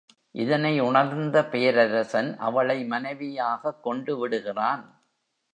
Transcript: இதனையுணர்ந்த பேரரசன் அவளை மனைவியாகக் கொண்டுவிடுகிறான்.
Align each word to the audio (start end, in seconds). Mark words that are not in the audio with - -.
இதனையுணர்ந்த 0.33 1.49
பேரரசன் 1.49 2.37
அவளை 2.37 2.85
மனைவியாகக் 2.85 3.87
கொண்டுவிடுகிறான். 3.87 4.83